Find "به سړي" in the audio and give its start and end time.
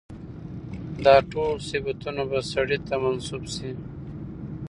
2.29-2.77